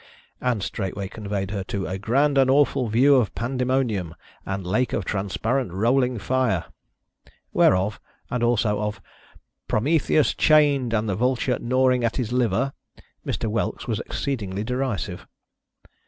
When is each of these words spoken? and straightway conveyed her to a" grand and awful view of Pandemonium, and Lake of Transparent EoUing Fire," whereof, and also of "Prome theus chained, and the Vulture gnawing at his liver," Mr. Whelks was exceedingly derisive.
and 0.41 0.63
straightway 0.63 1.07
conveyed 1.07 1.51
her 1.51 1.63
to 1.63 1.85
a" 1.85 1.99
grand 1.99 2.35
and 2.35 2.49
awful 2.49 2.87
view 2.87 3.17
of 3.17 3.35
Pandemonium, 3.35 4.15
and 4.47 4.65
Lake 4.65 4.93
of 4.93 5.05
Transparent 5.05 5.69
EoUing 5.71 6.19
Fire," 6.19 6.65
whereof, 7.53 7.99
and 8.31 8.41
also 8.41 8.81
of 8.81 8.99
"Prome 9.67 9.99
theus 9.99 10.35
chained, 10.35 10.91
and 10.91 11.07
the 11.07 11.13
Vulture 11.13 11.59
gnawing 11.61 12.03
at 12.03 12.15
his 12.15 12.33
liver," 12.33 12.73
Mr. 13.23 13.47
Whelks 13.47 13.87
was 13.87 13.99
exceedingly 13.99 14.63
derisive. 14.63 15.27